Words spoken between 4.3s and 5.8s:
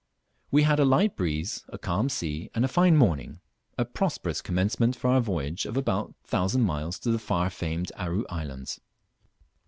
commencement of our voyage of